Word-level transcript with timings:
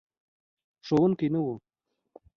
ښوونکی 0.85 1.27
نه 1.33 1.39
و. 1.45 1.47